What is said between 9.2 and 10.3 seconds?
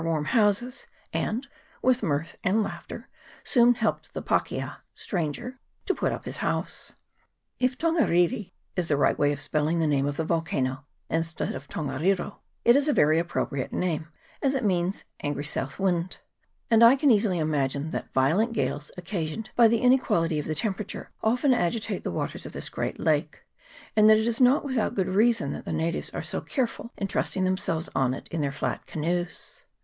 of spelling the name of the